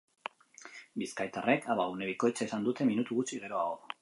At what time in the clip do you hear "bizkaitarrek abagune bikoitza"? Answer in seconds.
1.01-2.49